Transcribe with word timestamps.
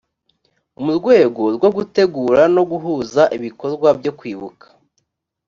mu 0.83 0.91
rwego 0.99 1.43
rwo 1.55 1.69
gutegura 1.75 2.41
no 2.55 2.63
guhuza 2.71 3.23
ibikorwa 3.37 3.87
byo 3.99 4.11
kwibuka 4.19 4.65